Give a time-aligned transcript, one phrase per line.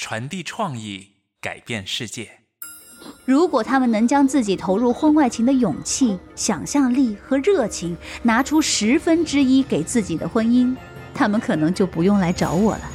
[0.00, 2.30] 传递创意，改变世界。
[3.24, 10.76] 如果他们能将自己投入婚外情的勇气、想象力和热情拿出十分之一给自己的婚姻，
[11.12, 12.90] 他们可能就不用来找我了。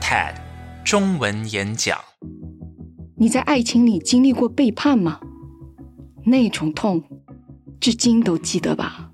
[0.00, 0.36] TED
[0.84, 2.13] 中文演讲。
[3.24, 5.18] 你在爱情里经历过背叛吗？
[6.24, 7.02] 那种痛，
[7.80, 9.10] 至今都记得吧？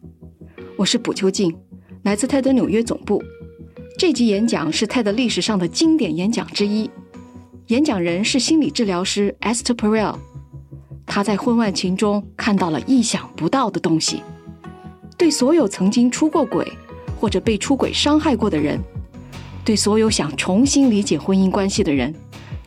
[0.77, 1.57] 我是卜秋静，
[2.03, 3.23] 来自泰德纽约总部。
[3.97, 6.91] 这集演讲是泰德历史上的经典演讲之一。
[7.69, 10.17] 演讲人是心理治疗师 Esther Perel。
[11.07, 14.25] 他在婚外情中看到了意想不到的东西。
[15.17, 16.67] 对所有曾经出过轨
[17.21, 18.81] 或者被出轨伤害过的人，
[19.65, 22.13] 对所有想重新理解婚姻关系的人，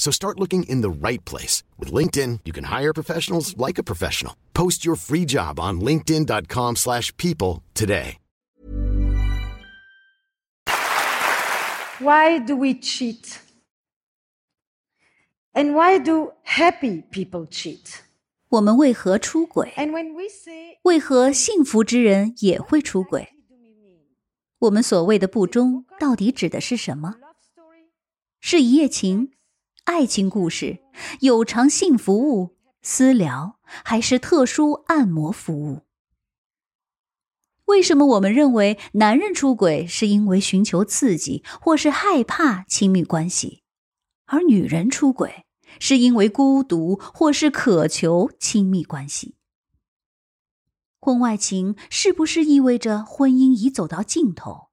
[0.00, 1.62] So start looking in the right place.
[1.78, 4.34] With LinkedIn, you can hire professionals like a professional.
[4.52, 8.18] Post your free job on linkedin.com/people slash people today.
[11.98, 13.40] Why do we cheat?
[15.54, 18.00] And why do happy people cheat?
[18.50, 19.72] 我们为何出轨？
[19.76, 23.30] And when we say 为何幸福之人也会出轨？
[24.58, 27.16] 我们所谓的不忠，到底指的是什么？
[27.18, 27.86] love story,
[28.40, 29.32] 是一夜情、
[29.85, 30.79] 爱情故事、
[31.21, 35.81] 有偿性服务、私聊，还是特殊按摩服务？
[37.65, 43.63] 为什么我们认为男人出轨是因为寻求刺激，或是害怕亲密关系，
[44.25, 45.45] 而女人出轨
[45.79, 49.35] 是因为孤独，或是渴求亲密关系？
[50.99, 54.69] 婚外情是不是意味着婚姻已走到尽头？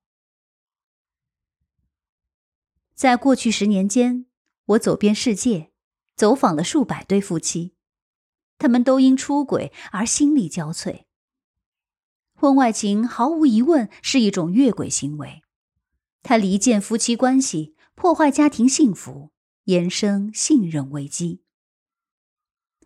[2.95, 4.27] 在过去十年间，
[4.69, 5.71] 我走遍世界，
[6.15, 7.75] 走访了数百对夫妻，
[8.59, 11.05] 他们都因出轨而心力交瘁。
[12.35, 15.43] 婚外情毫无疑问是一种越轨行为，
[16.23, 19.31] 它离间夫妻关系，破坏家庭幸福，
[19.65, 21.43] 延伸信任危机。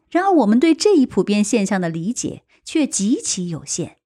[0.09, 3.99] 然而，我们对这一普遍现象的理解却极其有限。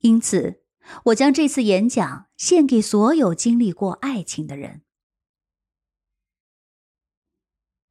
[0.00, 0.62] 因此，
[1.06, 4.82] 我将这次演讲献给所有经历过爱情的人。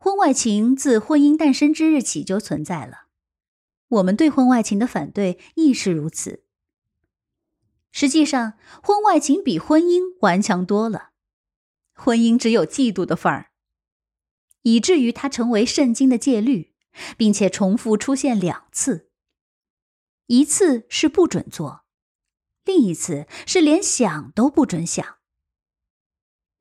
[0.03, 3.05] 婚外情自婚姻诞生之日起就存在了，
[3.87, 6.43] 我们对婚外情的反对亦是如此。
[7.91, 11.11] 实际上，婚外情比婚姻顽强多了，
[11.93, 13.51] 婚姻只有嫉妒的份儿，
[14.63, 16.73] 以至于它成为圣经的戒律，
[17.15, 19.11] 并且重复出现两次。
[20.25, 21.85] 一次是不准做，
[22.65, 25.20] 另一次是连想都不准想。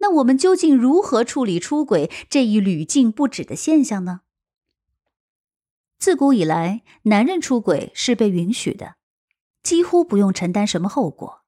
[0.00, 4.22] 那我们究竟如何处理出轨这一屡禁不止的现象呢？
[5.98, 8.96] 自古以来，男人出轨是被允许的，
[9.62, 11.42] 几乎不用承担什么后果，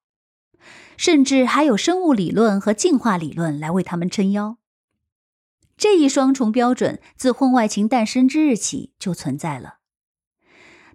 [0.98, 4.58] 甚至还有生物理论和进化理论来为他们撑腰。
[5.78, 9.78] 这一双重标准自婚外情诞生之日起就存在了。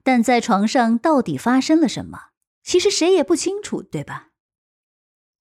[0.04, 2.30] 但在床上到底发生了什么，
[2.64, 4.30] 其实谁也不清楚，对吧？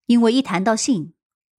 [0.06, 1.12] 因为一谈到性，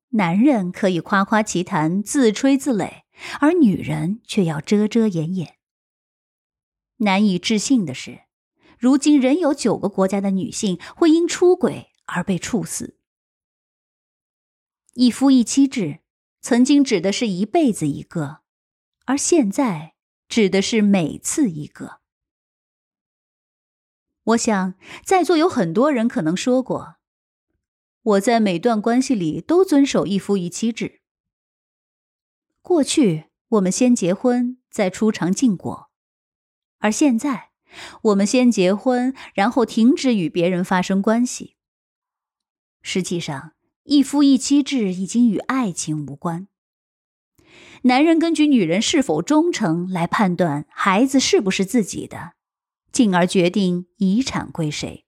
[0.09, 3.03] 男人可以夸夸其谈、自吹自擂，
[3.39, 5.57] 而女人却要遮遮掩掩。
[6.97, 8.21] 难以置信的是，
[8.79, 12.97] 如今仍有九个国家的女性会因出轨而被处死。
[14.93, 15.99] 一夫一妻制
[16.41, 18.39] 曾经指的是一辈子一个，
[19.05, 19.93] 而现在
[20.27, 21.99] 指的是每次一个。
[24.23, 24.73] 我想，
[25.05, 26.96] 在座有很多人可能说过，
[28.07, 31.01] 我在每段关系里都遵守一夫一妻制。
[32.61, 35.89] 过去我们先结婚再出尝禁果，
[36.77, 37.49] 而现在
[38.03, 41.55] 我们先结婚，然后停止与别人发生关系。
[42.81, 43.51] 实际上，
[43.83, 46.47] 一夫一妻制已经与爱情无关。
[47.81, 52.33] 男人根据女人是否忠诚来判断孩子是不是自己的，
[52.93, 55.06] 进而决定遗产归谁。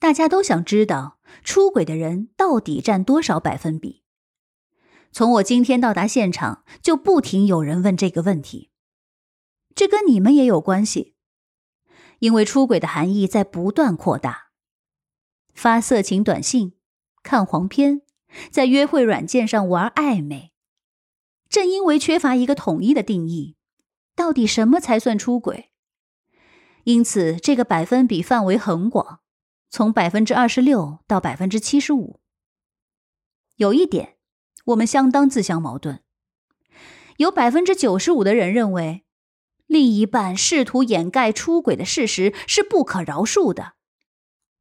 [0.00, 4.02] 大家都想知道出轨的人到底占多少百分比。
[5.12, 8.70] 从我今天到达现场，就不停有人问这个问题。
[9.74, 11.16] 这跟你们也有关系，
[12.20, 14.50] 因为出轨的含义在不断扩大。
[15.52, 16.72] 发色情短信，
[17.22, 18.00] 看黄片，
[18.50, 20.52] 在约会软件上玩暧昧。
[21.50, 23.56] 正因为缺乏一个统一的定义，
[24.16, 25.72] 到底什么才算出轨？
[26.84, 29.20] 因此，这个百分比范围很广。
[29.70, 32.20] 从百分之二十六到百分之七十五，
[33.54, 34.16] 有一点
[34.66, 36.02] 我们相当自相矛盾。
[37.18, 39.04] 有百分之九十五的人认为，
[39.66, 43.74] 另一半试图掩盖出轨的事实是不可饶恕的，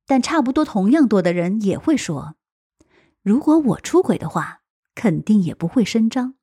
[0.06, 2.35] 但差不多同样多的人也会说，
[3.23, 4.61] 如果我出轨的话，
[4.94, 6.35] 肯定也不会声张。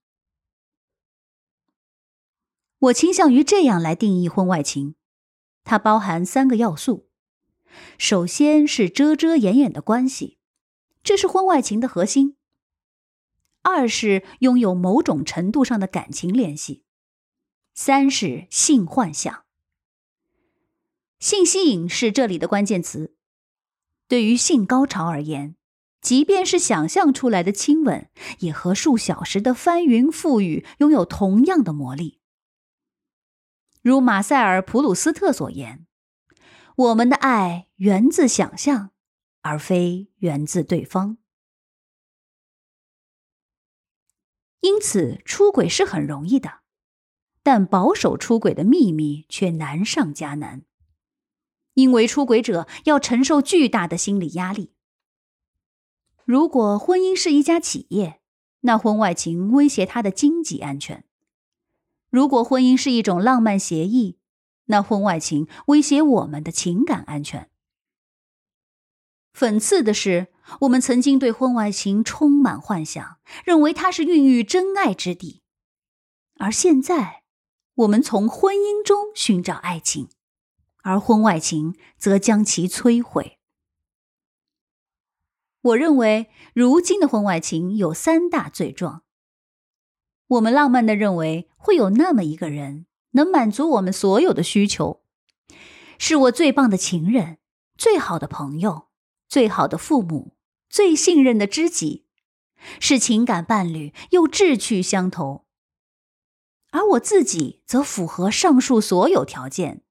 [2.78, 4.96] 我倾向于这样来定义婚外情，
[5.62, 7.08] 它包含三个要素。
[7.98, 10.38] 首先是遮遮掩掩的关系，
[11.02, 12.36] 这是婚外情的核心。
[13.62, 16.84] 二是拥有某种程度上的感情联系，
[17.74, 19.44] 三是性幻想。
[21.18, 23.14] 性吸引是这里的关键词。
[24.06, 25.56] 对于性高潮而言，
[26.00, 28.08] 即便是想象出来的亲吻，
[28.38, 32.20] 也和数小时的翻云覆雨拥有同样的魔力。
[33.82, 35.86] 如马塞尔·普鲁斯特所言。
[36.76, 38.90] 我们的爱源自想象，
[39.40, 41.16] 而非源自对方。
[44.60, 46.60] 因此，出轨是很容易的，
[47.42, 50.64] 但保守出轨的秘密却难上加难，
[51.72, 54.74] 因为出轨者要承受巨大的心理压力。
[56.26, 58.20] 如果婚姻是一家企业，
[58.60, 61.04] 那婚外情威胁他的经济安全；
[62.10, 64.18] 如果婚姻是一种浪漫协议，
[64.66, 67.50] 那婚外情威胁我们的情感安全。
[69.32, 70.28] 讽刺的是，
[70.60, 75.42] 我们曾经对婚外情充满幻想，认为它是孕育真爱之地，
[76.36, 77.22] 而现在，
[77.74, 80.08] 我们从婚姻中寻找爱情，
[80.82, 83.38] 而婚外情则将其摧毁。
[85.60, 89.02] 我认为，如今的婚外情有三大罪状。
[90.28, 92.86] 我们浪漫的认为，会有那么一个人。
[93.16, 95.02] 能满足我们所有的需求，
[95.98, 97.38] 是我最棒的情人、
[97.76, 98.88] 最好的朋友、
[99.26, 100.36] 最好的父母、
[100.68, 102.04] 最信任的知己，
[102.78, 105.46] 是情感伴侣又志趣相投。
[106.72, 109.82] 而我自己则符合上述所有条件：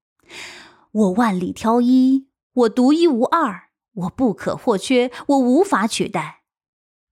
[0.92, 6.42] 我万里挑一，我独一无二，我不可或缺，我无法取代，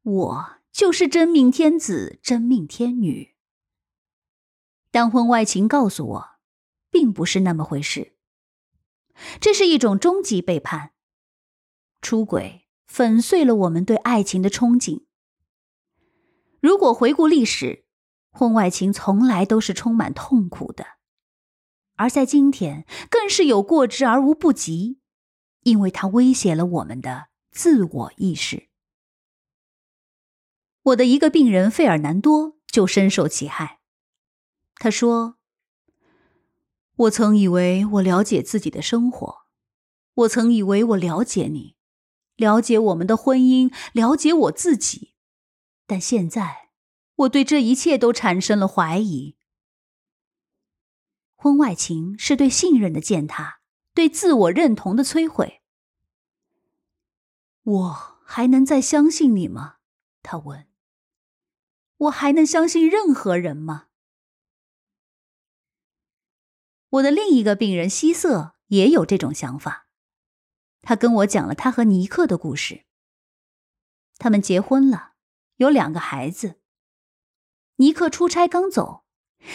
[0.02, 3.34] 我就是真命天子、真命天女。
[4.94, 6.29] 但婚外情告诉我，
[6.88, 8.17] 并不是那么回事。
[9.41, 10.93] 这是一种终极背叛。
[12.00, 15.05] 出轨粉碎了我们对爱情的憧憬。
[16.61, 17.87] 如果回顾历史，
[18.31, 20.87] 婚外情从来都是充满痛苦的，
[21.97, 25.00] 而在今天更是有过之而无不及，
[25.64, 28.69] 因为它威胁了我们的自我意识。
[30.83, 33.80] 我的一个病人费尔南多就深受其害。
[34.76, 35.37] 他说
[36.97, 39.47] ：“我曾以为我了解自己的生活，
[40.14, 41.76] 我曾以为我了解你，
[42.37, 45.14] 了解我们的婚姻，了解我自己。
[45.87, 46.71] 但现在，
[47.16, 49.37] 我对这一切都产生了怀疑。
[51.35, 53.61] 婚外情是对信任的践踏，
[53.95, 55.62] 对自我认同的摧毁。
[57.62, 59.76] 我还能再相信你吗？”
[60.23, 60.66] 他问。
[61.97, 63.87] “我还能相信任何人吗？”
[66.95, 69.89] 我的另一个病人希瑟也有这种想法，
[70.81, 72.85] 他跟我讲了他和尼克的故事。
[74.17, 75.15] 他们结婚了，
[75.57, 76.61] 有两个孩子。
[77.77, 79.05] 尼克出差刚走，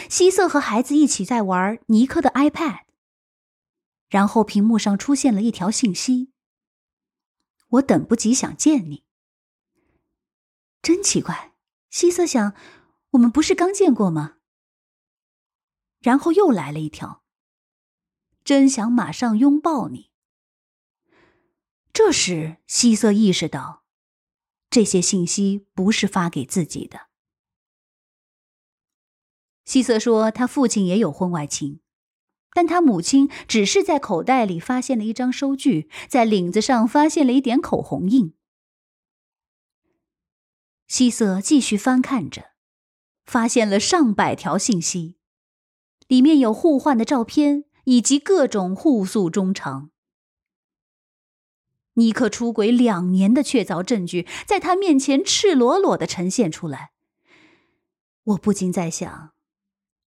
[0.10, 2.81] 希瑟和孩子一起在玩尼克的 iPad，
[4.10, 6.34] 然后屏幕上出现了一条信息
[7.69, 9.05] ：“我等不及想见你。”
[10.84, 11.53] 真奇怪，
[11.89, 12.53] 希瑟想，
[13.12, 14.39] 我们不是刚见过吗？
[16.01, 17.18] 然后又来了一条。
[18.49, 20.09] 真想马上拥抱你。
[21.93, 23.83] 这时，希瑟意识到，
[24.71, 27.09] 这些信息不是发给自己的。
[29.65, 31.81] 希瑟说，他父亲也有婚外情，
[32.51, 38.33] 但他母亲只是在口袋里发现了一张收据，在领子上发现了一点口红印。
[40.87, 42.53] 希瑟继续翻看着，
[43.27, 45.19] 发现了上百条信息，
[46.07, 49.89] 里面有互换的照片以及各种互诉衷肠。
[51.93, 56.91] 尼克出轨两年的确凿证据在他面前赤裸裸的呈现出来。
[58.25, 59.34] 我不禁在想，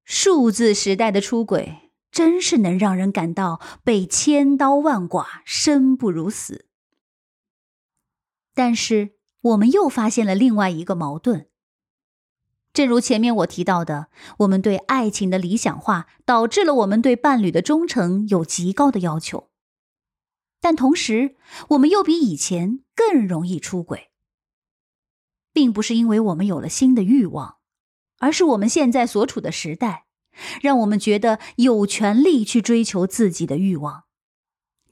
[0.05, 6.69] 数字时代的出轨真是能让人感到被千刀万剐、生不如死。
[8.55, 11.49] 但是，我们又发现了另外一个矛盾。
[12.73, 19.51] 正如前面我提到的，我们对爱情的理想化导致了我们对伴侣的忠诚有极高的要求。
[20.61, 21.37] 但同时，
[21.71, 24.11] 我们又比以前更容易出轨，
[25.53, 27.57] 并不是因为我们有了新的欲望，
[28.21, 30.07] 而是我们现在所处的时代，
[30.63, 34.05] 让我们觉得有权利去追求自己的欲望。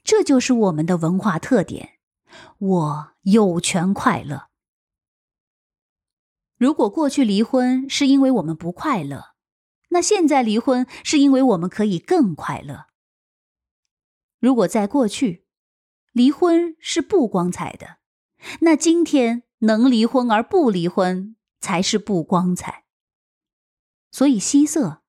[0.03, 1.93] 这就是我们的文化特点。
[2.59, 4.50] 我有权快乐。
[6.61, 9.33] 如果过去离婚是因为我们不快乐，
[9.89, 12.85] 那现在离婚是因为我们可以更快乐。
[14.39, 15.47] 如果在过去，
[16.11, 17.97] 离婚是不光彩的，
[18.59, 22.83] 那今天能离婚而不离婚才是不光彩。
[24.11, 25.01] 所以希瑟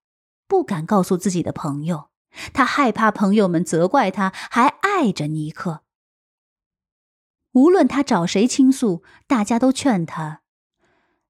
[0.49, 2.09] 不敢告诉自己的朋友，
[2.55, 5.85] 他害怕朋友们责怪他还爱着尼克。
[7.53, 10.41] 无论他找谁倾诉，大家都劝他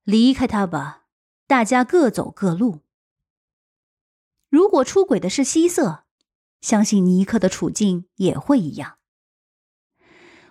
[0.05, 1.07] 离开他吧，
[1.47, 2.81] 大家各走各路。
[4.49, 6.05] 如果出轨的是希瑟，
[6.61, 8.99] 相信尼克的处境也会一样。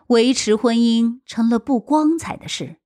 [0.08, 2.77] 维持婚姻成了不光彩的事。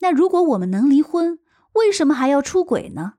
[0.00, 1.38] 那如果我们能离婚，
[1.74, 3.14] 为什么还要出轨呢？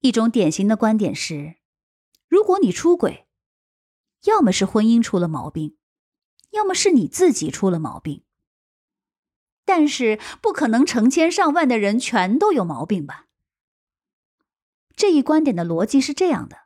[0.00, 1.56] 一种典型的观点是：
[2.28, 3.26] 如果你出轨，
[4.24, 5.76] 要么是婚姻出了毛病，
[6.50, 8.24] 要么是你自己出了毛病。
[9.64, 13.26] 但是不可能成千上万的人全都有毛病吧？
[14.96, 16.58] 这一观点的逻辑是这样的：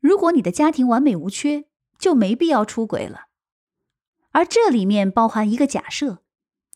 [0.00, 1.66] 如果你的家庭完美无缺。
[2.00, 3.26] 就没必要出轨了，
[4.30, 6.22] 而这里面包含一个假设，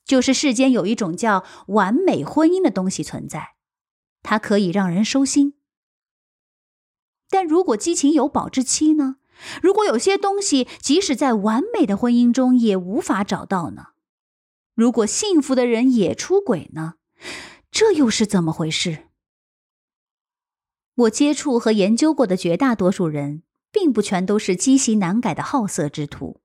[0.04, 3.54] 就是世间有一种叫完美婚姻的东西存在，
[4.23, 5.54] 它可以让人收心。
[7.30, 9.16] 但如果激情有保质期呢？
[9.62, 13.92] 如果有些东西即使在完美的婚姻中也无法找到呢？
[14.75, 16.95] 如果幸福的人也出轨呢？
[17.71, 19.09] 这又是怎么回事？
[20.95, 23.43] 我接触和研究过的绝大多数人。
[23.75, 26.40] 并不全都是积习难改的好色之徒。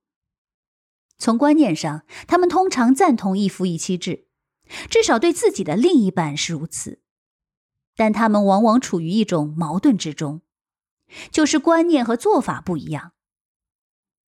[1.16, 4.26] 从观念上，他们通常赞同一夫一妻制，
[4.90, 7.00] 至少对自己的另一半是如此。
[7.94, 10.42] 但他们往往处于一种矛盾之中，
[11.30, 13.12] 就是观念和做法不一样。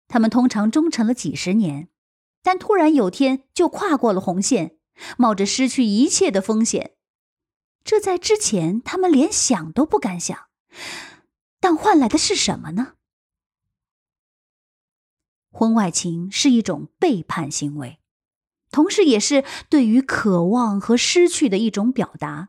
[0.06, 1.88] 他们通常忠诚了几十年，
[2.42, 4.76] 但突然有天就跨过了红线，
[5.16, 6.96] 冒着失去一切的风险。
[7.84, 10.46] 这在之前他们连想都不敢想。
[11.60, 12.94] 但换来的是什么呢？
[15.50, 18.00] 婚外情是一种背叛行为，
[18.70, 22.48] 同时也是对于渴望和失去的一种表达。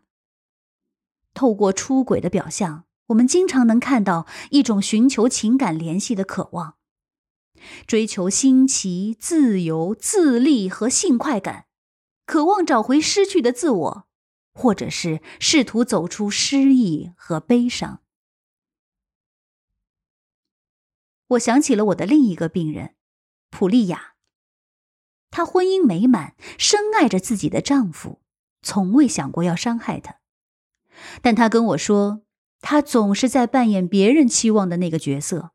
[1.33, 6.77] 透过出轨的表象，我们经常能看到一种寻求情感联系的渴望，
[7.85, 11.65] 追求新奇、自由、自立和性快感，
[12.25, 14.07] 渴望找回失去的自我，
[14.53, 18.01] 或者是试图走出失意和悲伤。
[21.27, 22.95] 我想起了我的另一个病人，
[23.49, 24.13] 普利亚。
[25.31, 28.21] 她婚姻美满，深爱着自己的丈夫，
[28.61, 30.19] 从未想过要伤害他。
[31.23, 32.21] 但她跟我说，
[32.61, 35.52] 她总是在扮演别人期望的那个角色：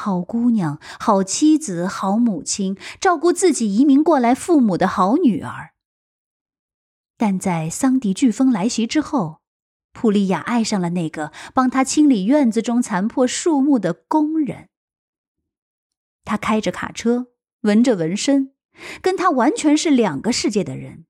[0.00, 5.74] 好姑娘、好妻子、好母亲，照顾自己移民过来父母的好女儿。
[7.18, 9.42] 但在桑迪飓风来袭之后，
[9.92, 14.70] 普利亚爱上了那个帮他清理院子中残破树木的工人。
[16.24, 17.26] 他开着卡车，
[17.60, 18.54] 纹着纹身，
[19.02, 21.04] 跟他完全是两个世界的人。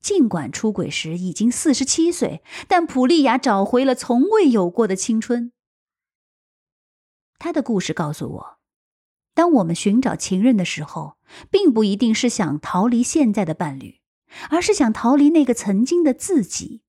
[0.00, 5.52] 尽管出轨时已经四十七岁，但普利亚找回了从未有过的青春。
[7.42, 8.58] 他的故事告诉我，
[9.34, 11.18] 当我们寻找情人的时候，
[11.50, 14.00] 并不一定是想逃离现在的伴侣，
[14.48, 16.82] 而是想逃离那个曾经的自己。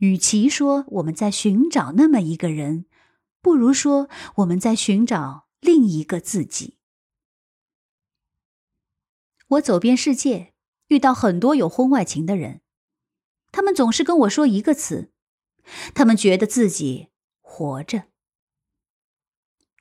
[0.00, 2.86] 与其说我们在寻找那么一个人，
[3.40, 6.78] 不如说我们在寻找另一个自己。
[9.50, 10.54] 我走遍世界，
[10.88, 12.62] 遇到很多有婚外情的人，
[13.52, 15.12] 他们总是跟我说一个词：
[15.94, 18.07] 他们觉得自己活着。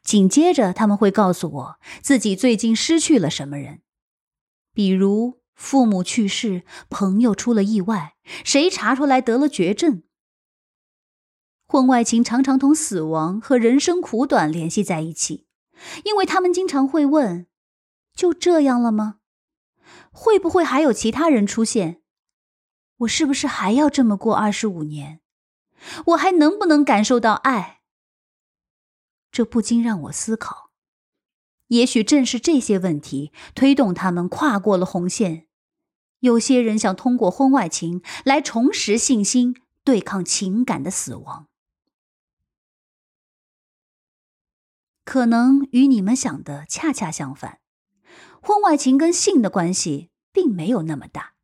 [0.07, 3.81] 紧接着，他们会告诉我自己最近失去了什么人，
[4.73, 10.03] 比如父母去世、朋友出了意外、谁查出来得了绝症。
[11.67, 15.45] 婚外情常常同死亡和人生苦短联系在一起，
[16.05, 17.47] 因为他们经常会问
[18.15, 19.17] ：“就这样了吗？
[20.13, 22.01] 会不会还有其他人出现？
[22.99, 25.19] 我是不是还要这么过二十五年？
[26.05, 27.73] 我还能不能感受到爱？”
[29.37, 30.71] 这不禁让我思考，
[31.67, 35.45] 也许正是这些问题推动他们跨过了红线。
[36.21, 41.49] 有些人想通过婚外情来重拾信心，对抗情感的死亡。
[45.05, 47.59] 可能与你们想的恰恰相反，
[48.41, 51.35] 婚外情跟性的关系并没有那么大，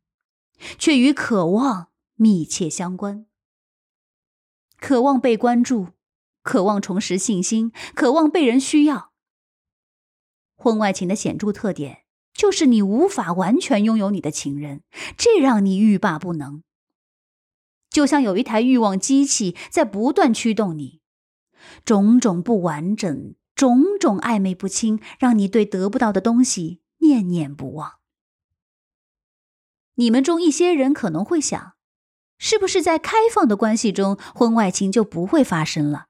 [0.80, 3.26] 却与渴望密切相关。
[4.80, 5.90] 渴望被关注。
[6.44, 9.10] 渴望重拾信心，渴望被人需要。
[10.54, 14.82] 婚外情的显著特点就是你无法完全拥有你的情人，
[15.16, 16.62] 这让你欲罢不能。
[17.90, 21.00] 就像有一台欲望机器在不断驱动你，
[21.84, 27.94] 种种不完整，种种暧昧不清，让你对得不到的东西念念不忘。
[29.94, 31.74] 你们中一些人可能会想，
[32.36, 36.06] 是不是在开放的关系中，婚外情就不会发生了？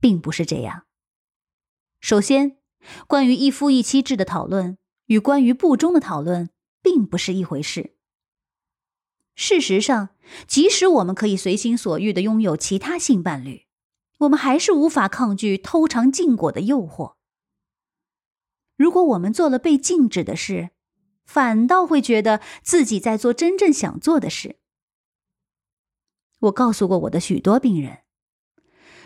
[0.00, 0.86] 并不是这样。
[2.00, 2.58] 首先，
[3.06, 6.50] 关于一夫一妻制的讨论与关于不忠的讨论
[6.82, 7.96] 并不是一回事。
[9.34, 10.10] 事实上，
[10.46, 13.66] 即使我们可以随心所欲的拥有其他性伴侣，
[14.18, 17.14] 我们还是无法抗拒偷尝禁果的诱惑。
[18.76, 20.70] 如果我们做了被禁止的事，
[21.24, 24.58] 反倒会觉得自己在做真正想做的事。
[26.40, 28.04] 我告诉过我的许多病人。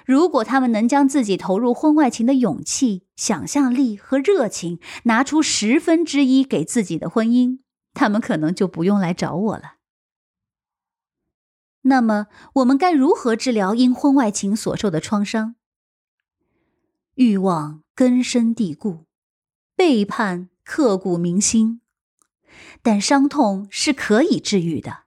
[0.07, 7.61] 如果他们能将自己投入婚外情的勇气、想象力和热情拿出十分之一给自己的婚姻，
[7.95, 9.75] 他们可能就不用来找我了。
[11.83, 15.57] 那么，我们该如何治疗因婚外情所受的创伤？
[17.15, 19.07] 欲望根深蒂固，
[19.77, 21.81] 背叛刻骨铭心，
[22.83, 25.05] 但伤痛是可以治愈的。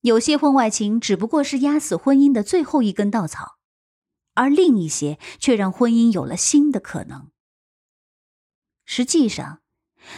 [0.00, 3.59] 有些婚外情只不过是压死婚姻的最后一根稻草。
[4.34, 7.30] 而另一些却让婚姻有了新的可能。
[8.84, 9.60] 实际上，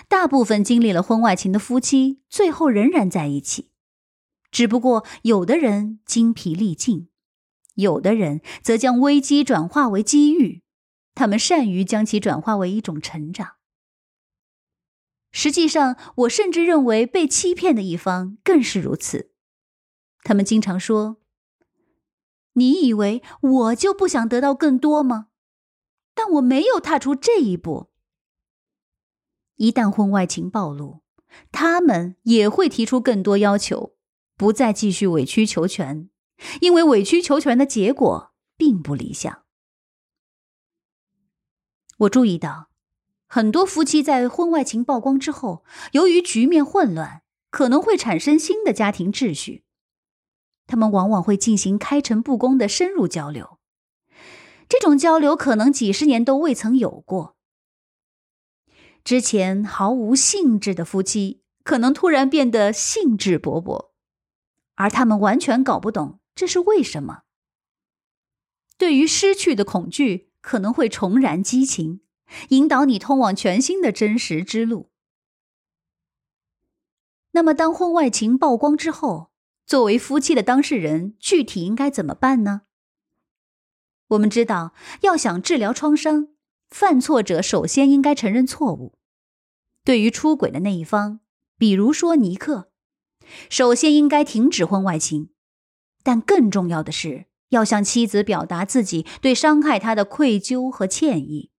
[0.09, 3.70] 大部分经历了婚外情的夫妻最后仍然在一起，
[4.51, 7.09] 只不过有的人精疲力尽，
[7.75, 10.62] 有的人则将危机转化为机遇。
[11.14, 13.57] 他们善于将其转化为一种成长。
[15.31, 19.33] 实际上，我甚至认为被欺骗的一方更是如此。
[20.22, 21.22] 他们经常说。
[22.55, 25.29] 你以为我就不想得到更多吗？
[26.15, 27.91] 但我没有踏出这一步。
[29.57, 31.03] 一旦婚外情暴露，
[31.51, 33.95] 他们也会提出更多要求，
[34.37, 36.11] 不再继续委曲求全，
[36.61, 39.45] 因为委曲求全的结果并不理想。
[41.99, 42.69] 我注意到，
[43.27, 49.65] 很多夫妻在婚外情曝光之后，由于局面混乱，可能会产生新的家庭秩序。
[50.73, 53.59] 他们往往会进行开诚布公的深入交流，
[54.71, 57.37] 这种交流可能几十年都未曾有过。
[59.05, 63.91] 之前毫无兴致的夫妻，可能突然变得兴致勃勃，
[64.77, 67.25] 而他们完全搞不懂这是为什么。
[68.79, 72.01] 对于失去的恐惧，可能会重燃激情，
[72.49, 74.91] 引导你通往全新的真实之路。
[77.33, 79.32] 那么，当婚外情曝光之后，
[79.64, 82.62] 作为夫妻的当事人，具体应该怎么办呢？
[84.09, 86.29] 我们知道，要想治疗创伤，
[86.68, 88.98] 犯错者首先应该承认错误。
[89.85, 91.20] 对于出轨的那一方，
[91.57, 92.70] 比如说尼克，
[93.48, 95.31] 首先应该停止婚外情，
[96.03, 101.51] 但更重要的是要向妻子表达自己对伤害他的愧疚和歉意。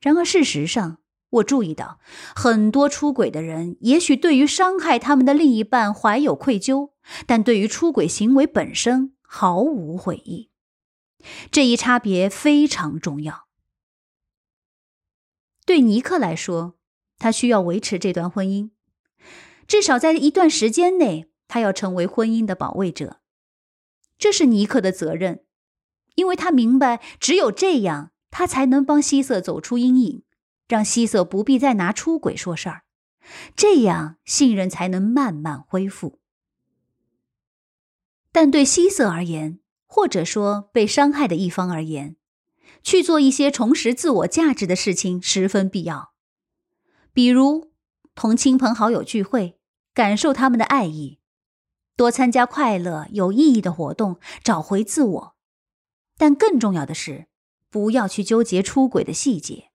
[0.00, 1.01] 然而，事实上，
[1.32, 1.98] 我注意到，
[2.36, 6.90] 很多出轨的人也许对于伤害他们的另一半怀有愧疚，
[7.26, 10.50] 但对于出轨行为本身毫无悔意。
[11.50, 13.46] 这一差别非常重要。
[15.64, 16.74] 对尼克来说，
[17.18, 18.70] 他需要维持这段婚姻，
[19.66, 23.20] 至少在一段时间内，他要成为婚姻的保卫者。
[24.18, 25.44] 这是尼克的责任，
[26.16, 30.24] 因为他明白，只有这样，他才能帮希瑟走出阴影。
[30.72, 32.84] 让希瑟不必再拿出轨说事儿，
[33.54, 36.18] 这样信任才能慢慢恢复。
[38.32, 42.16] 但对希瑟而言，或者说被伤害的一方而言，
[42.82, 46.14] 去做一些重拾自我价值的事情十分必要，
[47.12, 47.70] 比如
[48.14, 49.58] 同亲朋好友聚会，
[49.92, 51.18] 感受他们的爱意；
[51.98, 55.36] 多参加快乐有意义的活动，找回自我。
[56.16, 57.26] 但更重要的是，
[57.68, 59.71] 不要去纠结出轨的细节。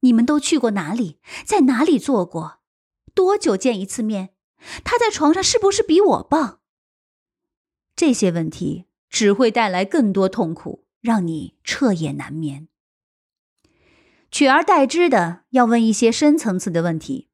[0.00, 1.18] 你们都去过哪里？
[1.44, 2.60] 在哪里做过？
[3.14, 4.30] 多久见一次面？
[4.84, 6.60] 他在床上是不是比我棒？
[7.96, 12.68] 这些问题只会带来更多痛苦，让你彻夜难眠。
[14.30, 17.28] 取而代之的，要问一些深层次的问题，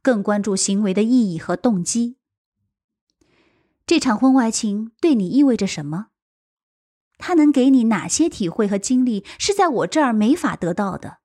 [0.00, 2.16] 更关注行为的意义和动机。
[3.84, 6.08] 这场婚外情对你意味着什么？
[7.18, 11.17] 它能给你哪些体会和经历是在我这儿没法得到的？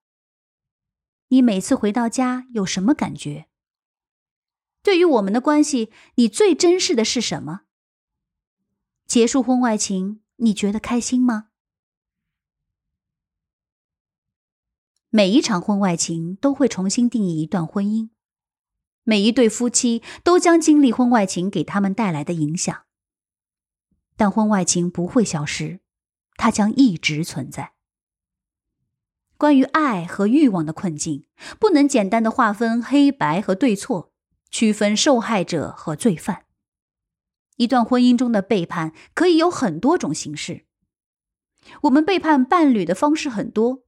[1.34, 3.48] 你每次回到家有什么感觉？
[4.84, 7.62] 对于我们的关系，你最珍视的是什么？
[9.08, 11.48] 结束婚外情，你觉得开心吗？
[15.10, 18.12] 每一场婚外情都会重新定义一段婚姻，
[19.02, 22.86] 每一对夫妻都将经历婚外情给他们带来的影响。
[24.16, 25.80] 但婚外情不会消失，
[26.36, 27.74] 它将一直存在。
[29.44, 31.26] 关于爱和欲望的困境，
[31.60, 34.14] 不能简单的划分黑白和对错，
[34.50, 36.46] 区分受害者和罪犯。
[37.58, 40.64] 一段婚姻中的背叛可以有很多种形式。
[41.82, 43.84] 我们背叛伴侣的方式很多：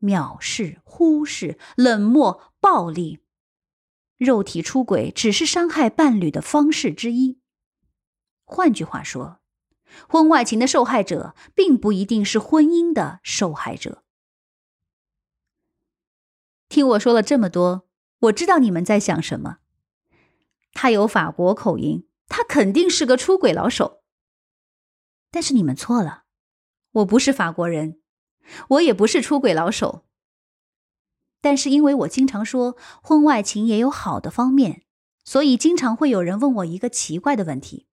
[0.00, 3.18] 藐视、忽视、冷漠、暴力。
[4.16, 7.40] 肉体出轨只是伤害伴侣的方式之一。
[8.44, 9.40] 换句话说，
[10.08, 14.04] 婚外情的受害者并不一定是婚姻的受害者。
[16.68, 17.88] 听我说了这么多，
[18.20, 19.58] 我知道你们在想什么。
[20.72, 24.02] 他有法国口音，他肯定是个出轨老手。
[25.30, 26.24] 但是你们错了，
[26.92, 28.00] 我不是法国人，
[28.68, 30.04] 我也不是出轨老手。
[31.40, 34.82] 但是因为我经常说婚外情也有好的方面，
[35.24, 37.86] 所以经常会有人问我一个奇怪的问题：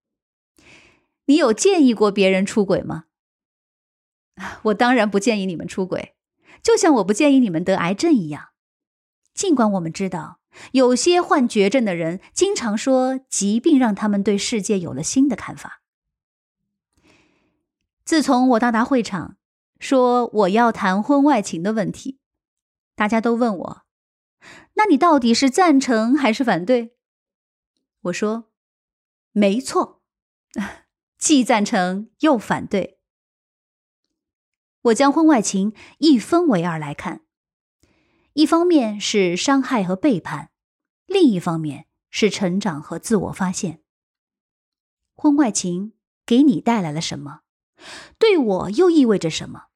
[1.26, 3.06] 你有建议过别人出轨吗？
[4.64, 6.16] 我当然不建议你们出轨，
[6.62, 8.50] 就像我不建议你们得癌症一样。
[9.36, 10.40] 尽管我们知道，
[10.72, 15.82] 有些患绝症的人经常说疾病让他们对世界有了新的看法。
[18.06, 19.36] 自从我到达会场，
[19.78, 22.20] 说我要谈婚外情的问题，
[22.96, 23.82] 大家都问我
[24.76, 26.96] ：“那你到底是赞成还是反对？”
[28.04, 28.46] 我说
[29.34, 30.02] ：“没错，
[31.20, 33.00] 既赞成又反对。”
[34.84, 37.25] 我将婚外情一分为二来看。
[38.36, 40.52] 一方面是伤害和背叛，
[41.06, 43.80] 另一方面是成长和自我发现。
[45.16, 45.94] 婚外情
[46.26, 47.44] 给你带来了什么？
[48.20, 49.68] 对我又意味着什么？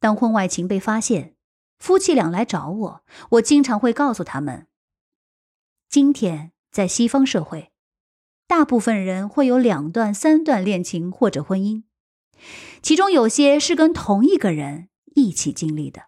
[0.00, 1.36] 当婚外情被发现，
[1.78, 4.66] 夫妻俩来找我，我经常会告诉他们：
[5.90, 7.72] 今天在西方社会，
[8.46, 11.82] 大部分人会有两段、三段恋情或者婚姻，
[12.80, 16.04] 其中有些是跟同一个人一起经历的。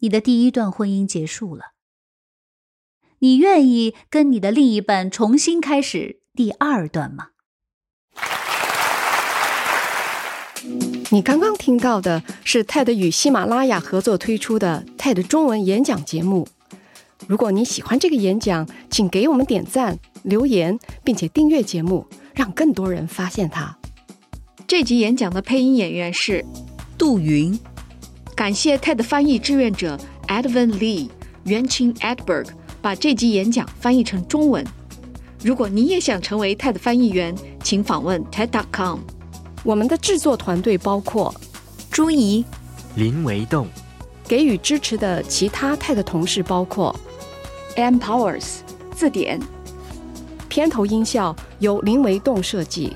[0.00, 1.72] 你的第一段婚姻结束了，
[3.18, 7.28] 你愿意跟你的另一半重新开始第二段吗？
[11.10, 16.48] 你刚刚听到的是 TED 与喜马拉雅合作推出的 TED 中文演讲节目。
[17.26, 23.76] 如果你喜欢这个演讲，请给我们点赞、留言，并且订阅节目，让更多人发现它。
[24.66, 26.42] 这集演讲的配音演员是
[26.96, 27.58] 杜云。
[28.40, 31.10] 感谢 TED 翻译志愿者 Edwin Lee、
[31.44, 32.46] 袁清 Edberg
[32.80, 34.64] 把这集演讲翻译成中文。
[35.44, 39.00] 如果你也想成为 TED 翻译员，请访问 TED.com。
[39.62, 41.34] 我们的制作团队包括
[41.90, 42.42] 朱怡、
[42.94, 43.66] 林维栋。
[44.24, 46.98] 给予支持的其他 TED 同事包括
[47.76, 48.60] M Powers
[48.94, 49.38] 字典。
[50.48, 52.94] 片头音效由林维栋设计。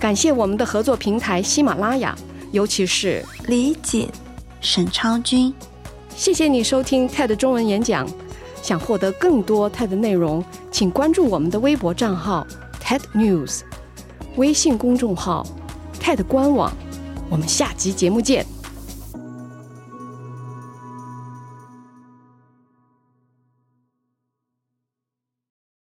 [0.00, 2.18] 感谢我们的合作平台喜马拉雅。
[2.52, 4.08] 尤其是李锦、
[4.60, 5.52] 沈超君，
[6.14, 8.08] 谢谢你收听 TED 中文演讲。
[8.62, 12.46] 想获得更多 TED 内容，请关注我们的微博账号
[12.80, 13.62] TED News，
[14.36, 15.44] 微信公众号
[16.00, 16.72] TED 官网。
[17.28, 18.46] 我们下集节目见。